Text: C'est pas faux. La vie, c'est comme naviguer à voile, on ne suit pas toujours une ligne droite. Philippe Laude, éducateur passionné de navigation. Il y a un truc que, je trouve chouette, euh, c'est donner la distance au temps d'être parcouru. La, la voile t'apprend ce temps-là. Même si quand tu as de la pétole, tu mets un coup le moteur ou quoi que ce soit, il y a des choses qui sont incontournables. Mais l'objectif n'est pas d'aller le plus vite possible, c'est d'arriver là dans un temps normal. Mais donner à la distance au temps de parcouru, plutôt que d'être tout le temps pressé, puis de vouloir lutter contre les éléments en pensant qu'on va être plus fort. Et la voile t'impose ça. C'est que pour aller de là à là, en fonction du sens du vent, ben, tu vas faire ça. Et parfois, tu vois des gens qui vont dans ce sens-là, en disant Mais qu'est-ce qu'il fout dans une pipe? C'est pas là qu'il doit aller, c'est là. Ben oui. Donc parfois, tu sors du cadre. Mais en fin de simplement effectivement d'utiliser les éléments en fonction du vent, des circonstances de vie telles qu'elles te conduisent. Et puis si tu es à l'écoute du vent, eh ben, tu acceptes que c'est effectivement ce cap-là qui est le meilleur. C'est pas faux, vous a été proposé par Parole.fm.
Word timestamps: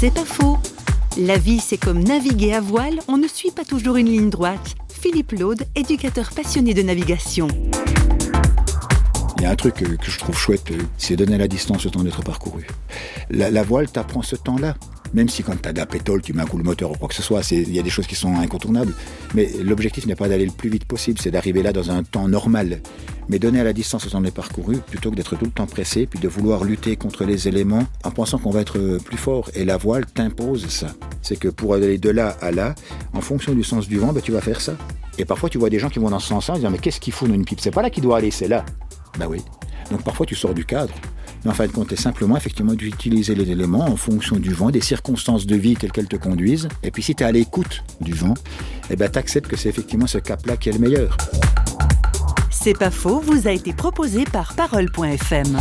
C'est 0.00 0.14
pas 0.14 0.24
faux. 0.24 0.58
La 1.16 1.38
vie, 1.38 1.58
c'est 1.58 1.76
comme 1.76 2.04
naviguer 2.04 2.54
à 2.54 2.60
voile, 2.60 3.00
on 3.08 3.16
ne 3.16 3.26
suit 3.26 3.50
pas 3.50 3.64
toujours 3.64 3.96
une 3.96 4.06
ligne 4.06 4.30
droite. 4.30 4.76
Philippe 4.88 5.32
Laude, 5.32 5.64
éducateur 5.74 6.30
passionné 6.30 6.72
de 6.72 6.82
navigation. 6.82 7.48
Il 9.36 9.42
y 9.42 9.46
a 9.46 9.50
un 9.50 9.56
truc 9.56 9.74
que, 9.74 9.84
je 10.00 10.18
trouve 10.18 10.36
chouette, 10.36 10.70
euh, 10.70 10.78
c'est 10.98 11.16
donner 11.16 11.36
la 11.36 11.48
distance 11.48 11.84
au 11.84 11.90
temps 11.90 12.04
d'être 12.04 12.22
parcouru. 12.22 12.64
La, 13.28 13.50
la 13.50 13.64
voile 13.64 13.90
t'apprend 13.90 14.22
ce 14.22 14.36
temps-là. 14.36 14.76
Même 15.14 15.28
si 15.28 15.42
quand 15.42 15.60
tu 15.60 15.68
as 15.68 15.72
de 15.72 15.78
la 15.78 15.86
pétole, 15.86 16.22
tu 16.22 16.32
mets 16.32 16.42
un 16.42 16.46
coup 16.46 16.58
le 16.58 16.64
moteur 16.64 16.90
ou 16.90 16.94
quoi 16.94 17.08
que 17.08 17.14
ce 17.14 17.22
soit, 17.22 17.40
il 17.50 17.74
y 17.74 17.78
a 17.78 17.82
des 17.82 17.90
choses 17.90 18.06
qui 18.06 18.14
sont 18.14 18.34
incontournables. 18.36 18.94
Mais 19.34 19.48
l'objectif 19.62 20.06
n'est 20.06 20.16
pas 20.16 20.28
d'aller 20.28 20.46
le 20.46 20.52
plus 20.52 20.70
vite 20.70 20.84
possible, 20.84 21.18
c'est 21.20 21.30
d'arriver 21.30 21.62
là 21.62 21.72
dans 21.72 21.90
un 21.90 22.02
temps 22.02 22.28
normal. 22.28 22.80
Mais 23.28 23.38
donner 23.38 23.60
à 23.60 23.64
la 23.64 23.72
distance 23.72 24.06
au 24.06 24.10
temps 24.10 24.20
de 24.20 24.30
parcouru, 24.30 24.76
plutôt 24.78 25.10
que 25.10 25.16
d'être 25.16 25.36
tout 25.36 25.44
le 25.44 25.50
temps 25.50 25.66
pressé, 25.66 26.06
puis 26.06 26.18
de 26.18 26.28
vouloir 26.28 26.64
lutter 26.64 26.96
contre 26.96 27.24
les 27.24 27.46
éléments 27.46 27.84
en 28.04 28.10
pensant 28.10 28.38
qu'on 28.38 28.50
va 28.50 28.60
être 28.60 28.98
plus 29.04 29.18
fort. 29.18 29.50
Et 29.54 29.64
la 29.64 29.76
voile 29.76 30.06
t'impose 30.06 30.66
ça. 30.68 30.88
C'est 31.20 31.36
que 31.36 31.48
pour 31.48 31.74
aller 31.74 31.98
de 31.98 32.10
là 32.10 32.36
à 32.40 32.50
là, 32.50 32.74
en 33.12 33.20
fonction 33.20 33.54
du 33.54 33.62
sens 33.62 33.88
du 33.88 33.98
vent, 33.98 34.12
ben, 34.12 34.22
tu 34.22 34.32
vas 34.32 34.40
faire 34.40 34.60
ça. 34.60 34.76
Et 35.18 35.24
parfois, 35.24 35.50
tu 35.50 35.58
vois 35.58 35.68
des 35.68 35.78
gens 35.78 35.90
qui 35.90 35.98
vont 35.98 36.10
dans 36.10 36.20
ce 36.20 36.28
sens-là, 36.28 36.54
en 36.54 36.56
disant 36.58 36.70
Mais 36.70 36.78
qu'est-ce 36.78 37.00
qu'il 37.00 37.12
fout 37.12 37.28
dans 37.28 37.34
une 37.34 37.44
pipe? 37.44 37.60
C'est 37.60 37.70
pas 37.70 37.82
là 37.82 37.90
qu'il 37.90 38.02
doit 38.02 38.18
aller, 38.18 38.30
c'est 38.30 38.48
là. 38.48 38.64
Ben 39.18 39.26
oui. 39.26 39.42
Donc 39.90 40.02
parfois, 40.02 40.24
tu 40.24 40.34
sors 40.34 40.54
du 40.54 40.64
cadre. 40.64 40.94
Mais 41.48 41.52
en 41.52 41.56
fin 41.56 41.66
de 41.66 41.96
simplement 41.96 42.36
effectivement 42.36 42.74
d'utiliser 42.74 43.34
les 43.34 43.50
éléments 43.50 43.86
en 43.86 43.96
fonction 43.96 44.36
du 44.36 44.52
vent, 44.52 44.70
des 44.70 44.82
circonstances 44.82 45.46
de 45.46 45.56
vie 45.56 45.76
telles 45.76 45.92
qu'elles 45.92 46.06
te 46.06 46.16
conduisent. 46.16 46.68
Et 46.82 46.90
puis 46.90 47.02
si 47.02 47.14
tu 47.14 47.22
es 47.22 47.26
à 47.26 47.32
l'écoute 47.32 47.84
du 48.02 48.12
vent, 48.12 48.34
eh 48.90 48.96
ben, 48.96 49.10
tu 49.10 49.18
acceptes 49.18 49.48
que 49.48 49.56
c'est 49.56 49.70
effectivement 49.70 50.06
ce 50.06 50.18
cap-là 50.18 50.58
qui 50.58 50.68
est 50.68 50.72
le 50.72 50.78
meilleur. 50.78 51.16
C'est 52.50 52.76
pas 52.76 52.90
faux, 52.90 53.20
vous 53.20 53.48
a 53.48 53.52
été 53.52 53.72
proposé 53.72 54.24
par 54.24 54.52
Parole.fm. 54.52 55.56